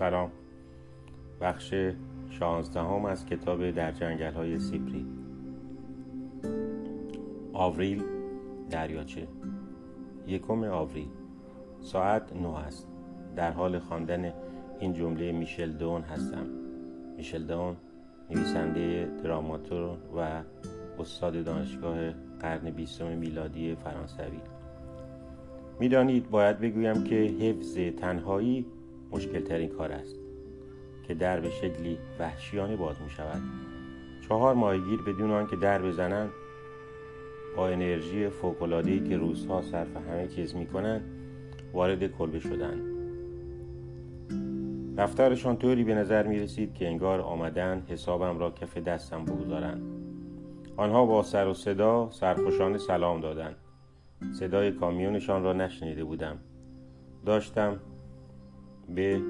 سلام. 0.00 0.30
بخش 1.40 1.74
شانزدهم 2.30 3.04
از 3.04 3.26
کتاب 3.26 3.70
در 3.70 3.92
جنگل 3.92 4.32
های 4.32 4.58
سیپری 4.58 5.06
آوریل 7.52 8.02
دریاچه. 8.70 9.28
یکم 10.26 10.64
آوریل. 10.64 11.08
ساعت 11.80 12.36
نه 12.36 12.58
است. 12.58 12.88
در 13.36 13.52
حال 13.52 13.78
خواندن 13.78 14.32
این 14.78 14.92
جمله 14.92 15.32
میشل 15.32 15.72
دون 15.72 16.02
هستم. 16.02 16.46
میشل 17.16 17.42
دون 17.42 17.76
نویسنده 18.30 19.08
دراماتور 19.24 19.96
و 20.16 20.42
استاد 20.98 21.44
دانشگاه 21.44 22.10
قرن 22.40 22.70
بیستم 22.70 23.06
میلادی 23.06 23.74
فرانسوی. 23.74 24.40
می‌دانید 25.80 26.30
باید 26.30 26.58
بگویم 26.58 27.04
که 27.04 27.16
حفظ 27.16 27.74
تنهایی 27.74 28.66
مشکل 29.10 29.40
ترین 29.40 29.68
کار 29.68 29.92
است 29.92 30.16
که 31.08 31.14
در 31.14 31.40
به 31.40 31.50
شکلی 31.50 31.98
وحشیانه 32.18 32.76
باز 32.76 32.96
می 33.02 33.10
شود. 33.10 33.42
چهار 34.28 34.54
ماهیگیر 34.54 35.02
بدون 35.02 35.30
آنکه 35.30 35.56
در 35.56 35.82
بزنند 35.82 36.30
با 37.56 37.68
انرژی 37.68 38.28
فوق‌العاده‌ای 38.28 39.08
که 39.08 39.16
روزها 39.16 39.62
صرف 39.62 39.96
همه 39.96 40.28
چیز 40.28 40.54
می‌کنند 40.54 41.04
وارد 41.72 42.06
کلبه 42.06 42.38
شدند. 42.38 42.82
رفتارشان 44.98 45.56
طوری 45.56 45.84
به 45.84 45.94
نظر 45.94 46.26
می 46.26 46.38
رسید 46.38 46.74
که 46.74 46.88
انگار 46.88 47.20
آمدن 47.20 47.82
حسابم 47.88 48.38
را 48.38 48.50
کف 48.50 48.78
دستم 48.78 49.24
بگذارند. 49.24 49.82
آنها 50.76 51.06
با 51.06 51.22
سر 51.22 51.48
و 51.48 51.54
صدا 51.54 52.10
سرخوشانه 52.10 52.78
سلام 52.78 53.20
دادند. 53.20 53.56
صدای 54.32 54.72
کامیونشان 54.72 55.42
را 55.42 55.52
نشنیده 55.52 56.04
بودم. 56.04 56.38
داشتم 57.26 57.80
به 58.94 59.20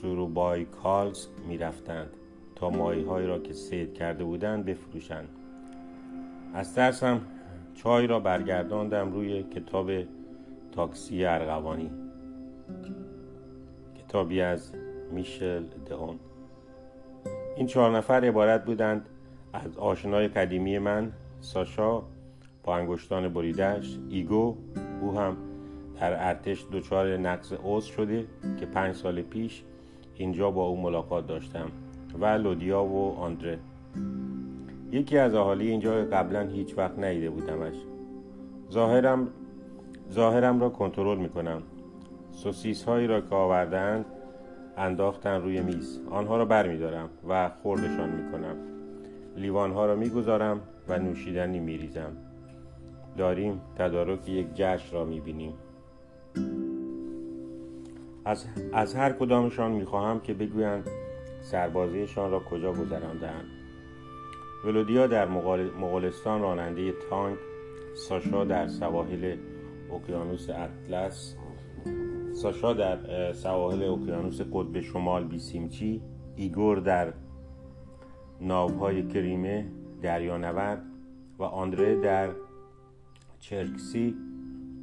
سوروبای 0.00 0.64
کالز 0.64 1.26
می 1.48 1.58
رفتند 1.58 2.10
تا 2.56 2.70
ماهی 2.70 3.26
را 3.26 3.38
که 3.38 3.52
سید 3.52 3.94
کرده 3.94 4.24
بودند 4.24 4.64
بفروشند. 4.64 5.28
از 6.54 6.74
ترسم 6.74 7.20
چای 7.74 8.06
را 8.06 8.20
برگرداندم 8.20 9.12
روی 9.12 9.42
کتاب 9.42 9.90
تاکسی 10.72 11.24
ارغوانی. 11.24 11.90
کتابی 13.98 14.40
از 14.40 14.72
میشل 15.12 15.62
دئون 15.86 16.18
این 17.56 17.66
چهار 17.66 17.96
نفر 17.96 18.24
عبارت 18.24 18.64
بودند 18.64 19.08
از 19.52 19.78
آشنای 19.78 20.28
قدیمی 20.28 20.78
من 20.78 21.12
ساشا 21.40 22.02
با 22.62 22.76
انگشتان 22.76 23.28
بریدهش 23.28 23.98
ایگو 24.10 24.56
او 25.02 25.18
هم 25.18 25.36
در 26.00 26.28
ارتش 26.28 26.66
دچار 26.72 27.16
نقص 27.16 27.52
عضو 27.64 27.92
شده 27.92 28.26
که 28.60 28.66
پنج 28.66 28.94
سال 28.94 29.22
پیش 29.22 29.62
اینجا 30.14 30.50
با 30.50 30.66
او 30.66 30.80
ملاقات 30.80 31.26
داشتم 31.26 31.70
و 32.20 32.26
لودیا 32.26 32.84
و 32.84 33.16
آندره. 33.18 33.58
یکی 34.92 35.18
از 35.18 35.34
اهالی 35.34 35.68
اینجا 35.68 36.04
قبلا 36.04 36.48
هیچ 36.48 36.78
وقت 36.78 36.98
ندیده 36.98 37.30
بودمش. 37.30 37.74
ظاهرم 38.72 39.28
ظاهرم 40.12 40.60
را 40.60 40.68
کنترل 40.68 41.18
می‌کنم. 41.18 41.62
سوسیس 42.32 42.84
هایی 42.84 43.06
را 43.06 43.20
که 43.20 43.34
آوردند 43.34 44.04
انداختن 44.76 45.42
روی 45.42 45.60
میز. 45.60 46.00
آنها 46.10 46.36
را 46.36 46.44
برمیدارم 46.44 47.08
و 47.28 47.50
خوردشان 47.62 48.08
می‌کنم. 48.10 48.56
لیوان 49.36 49.72
ها 49.72 49.86
را 49.86 49.96
می‌گذارم 49.96 50.60
و 50.88 50.98
نوشیدنی 50.98 51.60
میریزم. 51.60 52.12
داریم 53.16 53.60
تدارک 53.76 54.28
یک 54.28 54.46
جشن 54.54 54.96
را 54.96 55.04
می‌بینیم. 55.04 55.52
از, 58.24 58.46
از 58.72 58.94
هر 58.94 59.12
کدامشان 59.12 59.72
می‌خواهم 59.72 60.20
که 60.20 60.34
بگویند 60.34 60.88
سربازیشان 61.40 62.30
را 62.30 62.40
کجا 62.40 62.72
گذراندهاند. 62.72 63.44
ولودیا 64.64 65.06
در 65.06 65.28
مغولستان 65.78 66.40
راننده 66.40 66.92
تانک 67.10 67.38
ساشا 67.94 68.44
در 68.44 68.68
سواحل 68.68 69.36
اقیانوس 69.92 70.50
اطلس 70.50 71.36
ساشا 72.32 72.72
در 72.72 73.32
سواحل 73.32 73.82
اقیانوس 73.82 74.40
قطب 74.40 74.80
شمال 74.80 75.24
بیسیمچی 75.24 76.02
ایگور 76.36 76.78
در 76.78 77.12
ناوهای 78.40 79.08
کریمه 79.08 79.70
دریانورد 80.02 80.82
و 81.38 81.42
آندره 81.42 82.00
در 82.00 82.30
چرکسی 83.40 84.14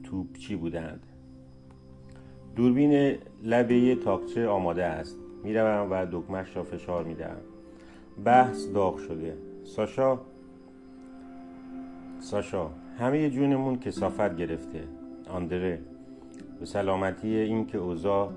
توپچی 0.03 0.56
بودند. 0.56 1.15
دوربین 2.56 3.18
لبه 3.44 3.96
تاکچه 3.96 4.48
آماده 4.48 4.84
است. 4.84 5.18
می‌روم 5.44 5.88
و 5.92 6.06
دکمش 6.12 6.56
را 6.56 6.64
فشار 6.64 7.04
می‌دهم. 7.04 7.38
بحث 8.26 8.68
داغ 8.74 8.98
شده. 8.98 9.38
ساشا 9.64 10.20
ساشا 12.20 12.70
همه 13.00 13.30
جونمون 13.30 13.80
کسافت 13.80 14.38
گرفته. 14.38 14.84
آندره 15.30 15.82
به 16.60 16.66
سلامتی 16.66 17.36
این 17.36 17.68
که 17.68 17.78
اوضاع 17.78 18.32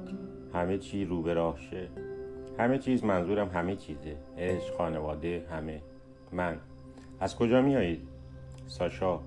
همه 0.54 0.78
چی 0.78 1.04
رو 1.04 1.22
به 1.22 1.34
راه 1.34 1.58
شه. 1.70 1.88
همه 2.58 2.78
چیز 2.78 3.04
منظورم 3.04 3.48
همه 3.48 3.76
چیزه. 3.76 4.16
عشق 4.38 4.74
خانواده 4.76 5.46
همه. 5.50 5.80
من. 6.32 6.56
از 7.20 7.36
کجا 7.36 7.62
میایید 7.62 8.00
ساشا 8.66 9.20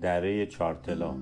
دره 0.00 0.46
چارتلا. 0.46 1.14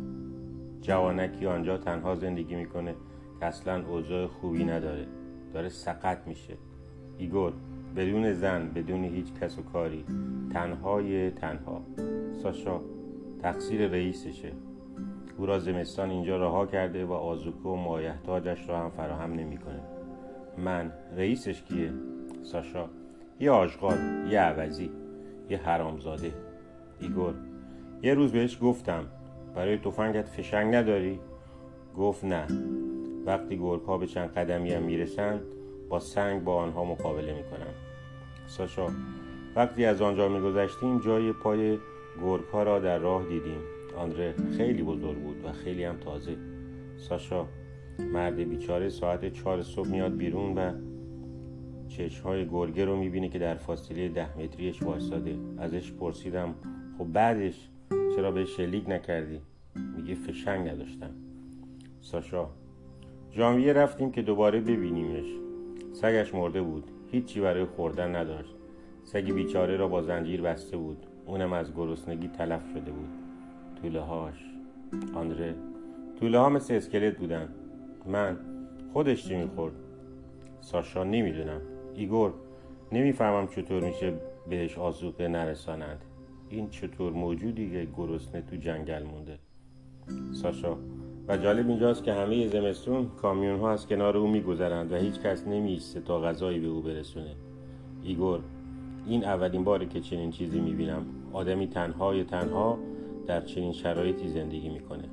جوانکی 0.80 1.46
آنجا 1.46 1.78
تنها 1.78 2.14
زندگی 2.14 2.54
می‌کنه 2.54 2.94
که 3.40 3.46
اصلا 3.46 3.86
اوضاع 3.86 4.26
خوبی 4.26 4.64
نداره. 4.64 5.06
داره 5.54 5.68
سقط 5.68 6.18
میشه. 6.26 6.54
ایگور 7.18 7.52
بدون 7.96 8.32
زن 8.32 8.68
بدون 8.74 9.04
هیچ 9.04 9.32
کس 9.40 9.58
و 9.58 9.62
کاری. 9.62 10.04
تنهای 10.52 11.30
تنها. 11.30 11.82
ساشا 12.42 12.80
تقصیر 13.42 13.88
رئیسشه. 13.88 14.52
او 15.38 15.46
را 15.46 15.58
زمستان 15.58 16.10
اینجا 16.10 16.36
رها 16.36 16.66
کرده 16.66 17.04
و 17.04 17.12
آزوکو 17.12 17.68
و 17.68 17.76
مایحتاجش 17.76 18.68
را 18.68 18.78
هم 18.78 18.90
فراهم 18.90 19.32
نمی‌کنه. 19.32 19.80
من 20.58 20.92
رئیسش 21.16 21.62
کیه؟ 21.62 21.92
ساشا 22.42 22.88
یه 23.40 23.50
آشغال 23.50 23.96
یه 24.30 24.40
عوضی 24.40 24.90
یه 25.50 25.58
حرامزاده. 25.58 26.32
ایگور 27.00 27.34
یه 28.02 28.14
روز 28.14 28.32
بهش 28.32 28.58
گفتم. 28.62 29.04
برای 29.58 29.78
تفنگت 29.78 30.28
فشنگ 30.28 30.74
نداری؟ 30.74 31.20
گفت 31.96 32.24
نه. 32.24 32.46
وقتی 33.26 33.58
گرگها 33.58 33.98
به 33.98 34.06
چند 34.06 34.28
قدمی 34.28 34.72
هم 34.72 34.82
می‌رسن 34.82 35.40
با 35.88 36.00
سنگ 36.00 36.44
با 36.44 36.54
آنها 36.54 36.84
مقابله 36.84 37.34
می‌کنم. 37.34 37.74
ساشا 38.46 38.86
وقتی 39.56 39.84
از 39.84 40.02
آنجا 40.02 40.28
میگذشتیم 40.28 41.00
جای 41.00 41.32
پای 41.32 41.78
گرگها 42.22 42.62
را 42.62 42.78
در 42.78 42.98
راه 42.98 43.22
دیدیم. 43.22 43.60
آندره 43.96 44.34
خیلی 44.56 44.82
بزرگ 44.82 45.18
بود 45.18 45.44
و 45.44 45.52
خیلی 45.52 45.84
هم 45.84 45.96
تازه. 45.96 46.36
ساشا 46.96 47.46
مرد 48.12 48.36
بیچاره 48.36 48.88
ساعت 48.88 49.32
چهار 49.32 49.62
صبح 49.62 49.88
میاد 49.88 50.16
بیرون 50.16 50.54
و 50.58 50.72
چشمهای 51.88 52.48
گرگه 52.48 52.84
رو 52.84 52.96
می‌بینه 52.96 53.28
که 53.28 53.38
در 53.38 53.54
فاصله 53.54 54.08
ده 54.08 54.38
متریش 54.38 54.82
وایستاده. 54.82 55.36
ازش 55.58 55.92
پرسیدم 55.92 56.54
خب 56.98 57.04
بعدش 57.04 57.68
چرا 58.16 58.30
به 58.30 58.44
شلیک 58.44 58.88
نکردی؟ 58.88 59.40
میگه 59.96 60.14
فشنگ 60.14 60.68
نداشتم. 60.68 61.10
ساشا 62.00 62.48
ژانویه 63.32 63.72
رفتیم 63.72 64.12
که 64.12 64.22
دوباره 64.22 64.60
ببینیمش. 64.60 65.26
سگش 65.92 66.34
مرده 66.34 66.62
بود. 66.62 66.90
هیچی 67.10 67.40
برای 67.40 67.64
خوردن 67.64 68.16
نداشت. 68.16 68.54
سگ 69.04 69.32
بیچاره 69.32 69.76
را 69.76 69.88
با 69.88 70.02
زنجیر 70.02 70.42
بسته 70.42 70.76
بود. 70.76 71.06
اونم 71.26 71.52
از 71.52 71.74
گرسنگی 71.74 72.28
تلف 72.28 72.62
شده 72.72 72.90
بود. 72.90 73.08
طوله 73.82 74.00
هاش. 74.00 74.54
آندره. 75.14 75.54
طوله 76.20 76.38
ها 76.38 76.48
مثل 76.48 76.74
اسکلت 76.74 77.16
بودن. 77.16 77.48
من. 78.06 78.36
خودش 78.92 79.28
چی 79.28 79.36
می‌خورد؟ 79.36 79.74
ساشا 80.60 81.04
نمی‌دونم. 81.04 81.60
ایگور 81.94 82.32
نمی‌فهمم 82.92 83.46
چطور 83.46 83.84
میشه 83.84 84.12
بهش 84.48 84.78
آزوقه 84.78 85.28
نرسانند 85.28 86.04
این 86.50 86.70
چطور 86.70 87.12
موجودی 87.12 87.70
که 87.70 87.88
گرسنه 87.96 88.42
تو 88.42 88.56
جنگل 88.56 89.02
مونده؟ 89.02 89.38
ساشا. 90.32 90.76
و 91.28 91.36
جالب 91.36 91.68
اینجاست 91.68 92.04
که 92.04 92.12
همه 92.12 92.48
زمستون 92.48 93.06
کامیون 93.22 93.60
ها 93.60 93.70
از 93.70 93.86
کنار 93.86 94.16
او 94.16 94.26
میگذرند 94.26 94.92
و 94.92 94.96
هیچ 94.96 95.20
کس 95.20 95.46
نمیسته 95.46 96.00
تا 96.00 96.20
غذایی 96.20 96.60
به 96.60 96.66
او 96.66 96.82
برسونه. 96.82 97.36
ایگور 98.02 98.40
این 99.06 99.24
اولین 99.24 99.64
باره 99.64 99.86
که 99.86 100.00
چنین 100.00 100.30
چیزی 100.30 100.60
می‌بینم. 100.60 101.06
آدمی 101.32 101.66
تنهای 101.66 102.24
تنها 102.24 102.78
در 103.26 103.40
چنین 103.40 103.72
شرایطی 103.72 104.28
زندگی 104.28 104.68
می‌کنه. 104.68 105.04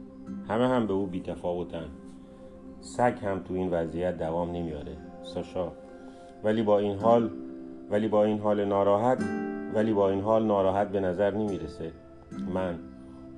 همه 0.48 0.68
هم 0.68 0.88
به 0.88 0.94
او 0.94 1.06
بیتفاوتن. 1.06 1.86
سگ 2.82 3.14
هم 3.22 3.40
تو 3.40 3.54
این 3.54 3.70
وضعیت 3.70 4.18
دوام 4.18 4.52
نمیاره 4.52 4.98
ساشا 5.24 5.72
ولی 6.44 6.64
با 6.64 6.80
این 6.80 6.98
حال 6.98 7.30
ولی 7.92 8.08
با 8.08 8.24
این 8.24 8.40
حال 8.40 8.66
ناراحت 8.66 9.24
ولی 9.74 9.94
با 9.94 10.10
این 10.10 10.22
حال 10.22 10.46
ناراحت 10.46 10.90
به 10.90 11.00
نظر 11.00 11.34
نمی‌رسه. 11.34 11.92
من 12.54 12.80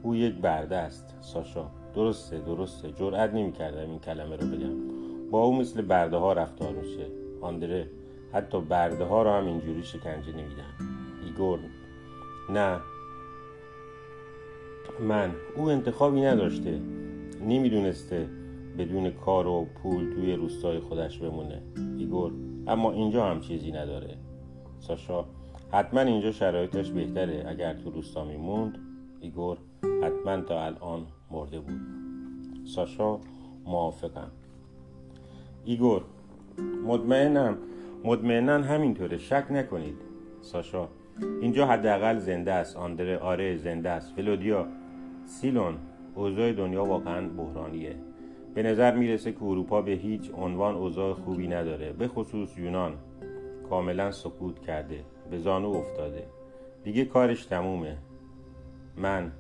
او 0.08 0.16
یک 0.16 0.36
برده 0.36 0.76
است 0.76 1.16
ساشا. 1.22 1.66
درسته 1.96 2.40
درسته. 2.40 2.92
جرأت 2.92 3.34
نمی‌کردم 3.34 3.90
این 3.90 4.00
کلمه 4.00 4.36
رو 4.36 4.48
بگم. 4.48 4.74
با 5.32 5.44
او 5.44 5.56
مثل 5.56 5.82
برده 5.82 6.18
ها 6.18 6.34
رفتار 6.34 6.74
میشه. 6.74 7.06
آندره 7.42 7.90
حتی 8.34 8.62
برده 8.62 9.04
ها 9.04 9.24
رو 9.24 9.30
هم 9.30 9.46
اینجوری 9.46 9.84
شکنجه 9.84 10.32
نمیدن. 10.32 10.74
ایگور. 11.26 11.60
نه. 12.50 12.80
من. 15.00 15.32
او 15.56 15.70
انتخابی 15.70 16.22
نداشته. 16.22 16.80
نمی‌دونسته 17.42 18.30
بدون 18.78 19.12
کار 19.12 19.48
و 19.48 19.66
پول 19.84 20.14
توی 20.16 20.34
روستای 20.34 20.80
خودش 20.80 21.18
بمونه. 21.18 21.62
ایگور. 21.98 22.32
اما 22.68 22.92
اینجا 22.92 23.26
هم 23.26 23.40
چیزی 23.40 23.72
نداره. 23.72 24.18
ساشا. 24.80 25.26
حتما 25.72 26.02
اینجا 26.02 26.32
شرایطش 26.32 26.90
بهتره. 26.90 27.46
اگر 27.48 27.74
تو 27.74 27.90
روستا 27.90 28.26
میموند 28.26 28.78
ایگور. 29.22 29.58
حتما 29.84 30.42
تا 30.42 30.66
الان 30.66 31.06
مرده 31.32 31.60
بود. 31.60 31.82
ساشا 32.66 33.20
موافقم. 33.66 34.32
ایگور 35.66 36.02
مطمئنم 36.86 37.58
مطمئنا 38.04 38.54
همینطوره. 38.54 39.18
شک 39.18 39.46
نکنید. 39.50 39.96
ساشا 40.42 40.88
اینجا 41.42 41.68
حداقل 41.68 42.18
زنده 42.18 42.54
است. 42.54 42.78
آندره 42.78 43.18
آره 43.18 43.58
زنده 43.58 43.90
است. 43.90 44.14
ولودیا 44.16 44.68
سیلون 45.26 45.78
اوضاع 46.16 46.54
دنیا 46.54 46.86
واقعا 46.86 47.30
بحرانیه. 47.30 47.96
به 48.54 48.64
نظر 48.64 48.96
می‌رسه 48.96 49.32
که 49.32 49.44
اروپا 49.44 49.82
به 49.82 49.92
هیچ 49.92 50.32
عنوان 50.38 50.76
اوضاع 50.76 51.14
خوبی 51.14 51.48
نداره. 51.48 51.94
به 51.94 52.08
خصوص 52.08 52.58
یونان. 52.58 52.94
کاملا 53.70 54.12
سکوت 54.12 54.60
کرده. 54.60 55.04
به 55.32 55.38
زانو 55.38 55.70
افتاده. 55.70 56.26
دیگه 56.84 57.06
کارش 57.06 57.46
تمومه. 57.46 57.98
من 58.98 59.32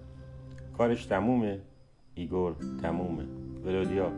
کارش 0.78 1.06
تمومه. 1.06 1.60
ایگور 2.16 2.56
تمومه. 2.82 3.24
ولودیا 3.66 4.12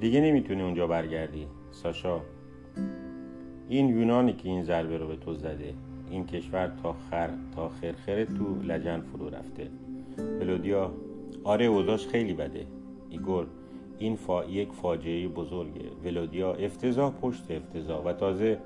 دیگه 0.00 0.20
نمی‌تونی 0.20 0.62
اونجا 0.62 0.86
برگردی. 0.86 1.46
ساشا 1.70 2.20
این 3.68 3.88
یونانی 3.88 4.32
که 4.32 4.48
این 4.48 4.62
ضربه 4.62 4.98
رو 4.98 5.06
به 5.06 5.16
تو 5.16 5.34
زده 5.34 5.74
این 6.10 6.26
کشور 6.26 6.72
تا 6.82 6.92
خر 7.10 7.30
تا 7.56 7.68
خرخره 7.68 8.24
تو 8.24 8.62
لجن 8.62 9.00
فرو 9.00 9.28
رفته. 9.28 9.70
ولودیا 10.40 10.92
آره 11.44 11.64
اوضاش 11.64 12.06
خیلی 12.06 12.34
بده. 12.34 12.66
ایگور 13.10 13.46
این 13.98 14.16
فا... 14.16 14.44
یک 14.44 14.72
فاجعه 14.72 15.28
بزرگه. 15.28 15.84
ولودیا 16.04 16.54
افتضاح 16.54 17.12
پشت 17.12 17.50
افتضاح. 17.50 18.04
و 18.04 18.12
تازه 18.12 18.58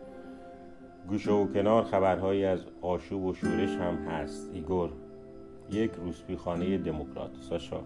گوشه 1.08 1.32
و 1.32 1.52
کنار 1.52 1.84
خبرهایی 1.84 2.44
از 2.44 2.60
آشوب 2.82 3.24
و 3.24 3.34
شورش 3.34 3.70
هم 3.70 3.94
هست. 3.94 4.50
ایگور 4.54 4.90
یک 5.70 5.90
روسپی 6.04 6.36
خانه 6.36 6.78
دموکرات 6.78 7.30
ساشا 7.48 7.80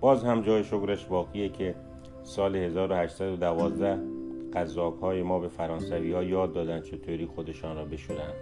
باز 0.00 0.24
هم 0.24 0.42
جای 0.42 0.64
شکرش 0.64 1.04
باقیه 1.04 1.48
که 1.48 1.74
سال 2.22 2.56
1812 2.56 3.98
قذاق 4.54 5.00
های 5.00 5.22
ما 5.22 5.38
به 5.38 5.48
فرانسوی 5.48 6.12
ها 6.12 6.22
یاد 6.22 6.52
دادن 6.52 6.80
چطوری 6.80 7.26
خودشان 7.26 7.76
را 7.76 7.84
بشورن. 7.84 8.32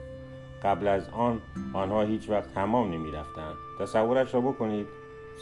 قبل 0.63 0.89
از 0.89 1.09
آن 1.09 1.41
آنها 1.73 2.03
هیچ 2.03 2.31
وقت 2.31 2.55
تمام 2.55 2.93
نمی 2.93 3.11
رفتن. 3.11 3.53
تصورش 3.81 4.35
را 4.35 4.41
بکنید 4.41 4.87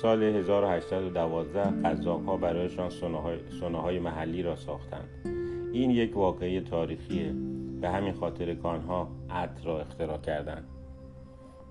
سال 0.02 0.23
1812 0.23 1.62
قذاق 1.62 2.25
ها 2.25 2.37
برایشان 2.37 2.91
سنه 3.61 3.79
های 3.79 3.99
محلی 3.99 4.43
را 4.43 4.56
ساختند. 4.56 5.08
این 5.73 5.91
یک 5.91 6.17
واقعی 6.17 6.61
تاریخیه. 6.61 7.34
به 7.81 7.88
همین 7.88 8.12
خاطر 8.12 8.55
که 8.55 8.69
آنها 8.69 9.08
عطر 9.31 9.64
را 9.64 9.81
اختراع 9.81 10.19
کردند. 10.19 10.64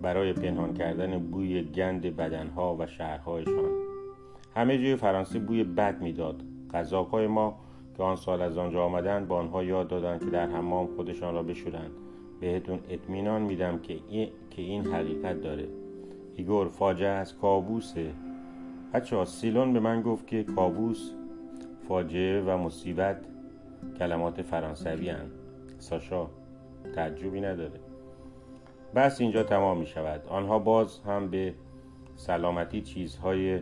برای 0.01 0.33
پنهان 0.33 0.73
کردن 0.73 1.19
بوی 1.19 1.63
گند 1.63 2.01
بدنها 2.01 2.75
و 2.79 2.87
شهرهایشان. 2.87 3.69
همه 4.55 4.77
جای 4.77 4.95
فرانسه 4.95 5.39
بوی 5.39 5.63
بد 5.63 6.01
می‌داد. 6.01 6.43
قذاقهای 6.73 7.27
ما 7.27 7.59
که 7.97 8.03
آن 8.03 8.15
سال 8.15 8.41
از 8.41 8.57
آنجا 8.57 8.83
آمدند 8.83 9.27
با 9.27 9.37
آنها 9.37 9.63
یاد 9.63 9.87
دادند 9.87 10.19
که 10.19 10.25
در 10.25 10.47
حمام 10.47 10.87
خودشان 10.95 11.33
را 11.33 11.43
بشورند. 11.43 11.91
بهتون 12.39 12.79
اطمینان 12.89 13.41
میدم 13.41 13.79
که 13.79 13.99
این, 14.09 14.29
که 14.49 14.61
این 14.61 14.85
حقیقت 14.85 15.41
داره. 15.41 15.67
ایگور 16.35 16.67
فاجعه 16.67 17.09
از 17.09 17.37
کابوسه. 17.37 18.11
بچه 18.93 19.25
سیلون 19.25 19.73
به 19.73 19.79
من 19.79 20.01
گفت 20.01 20.27
که 20.27 20.43
کابوس 20.43 21.11
فاجعه 21.87 22.41
و 22.41 22.57
مصیبت 22.57 23.25
کلمات 23.99 24.41
فرانسوی 24.41 25.09
هن. 25.09 25.25
ساشا 25.79 26.27
تعجبی 26.95 27.41
نداره. 27.41 27.86
بس 28.97 29.21
اینجا 29.21 29.43
تمام 29.43 29.77
می 29.77 29.85
شود 29.85 30.27
آنها 30.27 30.59
باز 30.59 30.99
هم 30.99 31.29
به 31.29 31.53
سلامتی 32.15 32.81
چیزهای 32.81 33.59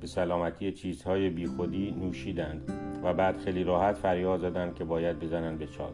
به 0.00 0.06
سلامتی 0.06 0.72
چیزهای 0.72 1.30
بیخودی 1.30 1.90
نوشیدند 1.90 2.72
و 3.04 3.14
بعد 3.14 3.38
خیلی 3.38 3.64
راحت 3.64 3.94
فریاد 3.94 4.40
زدند 4.40 4.74
که 4.74 4.84
باید 4.84 5.18
بزنند 5.18 5.58
به 5.58 5.66
چال 5.66 5.92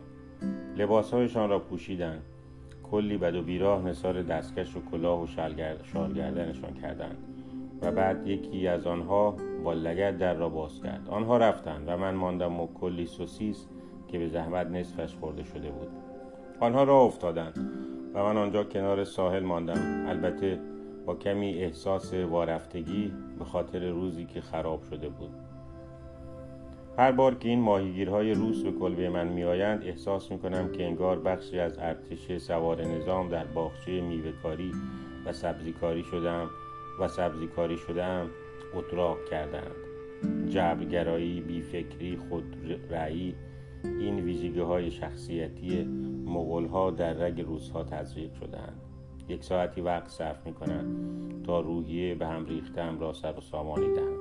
لباسهایشان 0.77 1.51
را 1.51 1.59
پوشیدند. 1.59 2.23
کلی 2.83 3.19
بد 3.19 3.35
و 3.35 3.43
بیراه 3.43 3.83
نصار 3.83 4.23
دستکش 4.23 4.77
و 4.77 4.81
کلاه 4.91 5.23
و 5.23 5.27
شالگردنشان 5.93 6.75
کردند 6.75 7.17
و 7.83 7.93
بعد 7.93 8.27
یکی 8.27 8.69
از 8.69 8.87
آنها 8.87 9.37
با 9.65 9.73
لگت 9.73 10.19
در 10.19 10.35
را 10.35 10.49
باز 10.49 10.83
کرد. 10.83 11.09
آنها 11.09 11.37
رفتند 11.37 11.85
و 11.89 11.97
من 11.97 12.15
ماندم 12.15 12.61
و 12.61 12.67
کلی 12.67 13.07
سوسیس 13.07 13.67
که 14.09 14.19
به 14.19 14.29
زحمت 14.29 14.67
نصفش 14.67 15.15
خورده 15.15 15.45
شده 15.45 15.71
بود. 15.71 16.14
آنها 16.61 16.85
را 16.85 17.01
افتادند 17.01 17.71
و 18.15 18.23
من 18.23 18.37
آنجا 18.37 18.65
کنار 18.65 19.05
ساحل 19.05 19.43
ماندم. 19.43 20.07
البته 20.09 20.61
با 21.07 21.15
کمی 21.15 21.55
احساس 21.55 22.15
وارفتگی 22.15 23.13
به 23.39 23.45
خاطر 23.45 23.89
روزی 23.89 24.25
که 24.25 24.41
خراب 24.41 24.83
شده 24.83 25.09
بود. 25.09 25.31
هر 26.99 27.13
بار 27.13 27.35
که 27.35 27.49
این 27.49 27.61
ماهیگیرهای 27.61 28.35
روس 28.35 28.63
به 28.63 28.73
کلبه 28.73 29.09
من 29.09 29.29
میآیند 29.29 29.83
احساس 29.85 30.31
می‌کنم 30.31 30.73
که 30.73 30.87
انگار 30.87 31.19
بخشی 31.19 31.59
از 31.59 31.79
ارتش 31.79 32.37
سوار 32.37 32.85
نظام 32.85 33.29
در 33.29 33.45
باغچه 33.45 34.01
میوهکاری 34.01 34.73
و 35.27 35.33
سبزیکاری 35.33 36.03
شدم 36.03 36.51
و 37.01 37.09
سبزیکاری 37.09 37.77
شدم 37.77 38.31
اتراق 38.75 39.19
کردند 39.31 39.75
جبرگرایی 40.49 41.41
بیفکری 41.41 42.19
خود 42.29 42.57
رعی 42.91 43.35
این 43.85 44.21
ویژگی 44.21 44.61
های 44.61 44.91
شخصیتی 44.91 45.85
مغول 46.27 46.67
ها 46.67 46.91
در 46.91 47.13
رگ 47.13 47.41
روزها 47.41 47.85
تزریق 47.85 48.35
شدند 48.35 48.81
یک 49.29 49.45
ساعتی 49.45 49.81
وقت 49.81 50.09
صرف 50.09 50.47
می 50.47 50.53
کنند 50.55 51.43
تا 51.45 51.61
روحیه 51.61 52.15
به 52.15 52.27
هم 52.27 52.47
ریختم 52.47 52.99
را 52.99 53.13
سر 53.13 53.39
و 53.39 53.41
سامانی 53.41 53.95
دهم 53.95 54.19